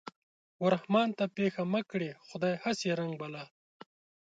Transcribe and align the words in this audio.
و 0.61 0.65
رحمان 0.75 1.09
ته 1.17 1.25
پېښه 1.37 1.63
مه 1.73 1.81
کړې 1.91 2.09
خدايه 2.27 2.61
هسې 2.65 2.89
رنگ 2.99 3.11
بلا 3.21 3.43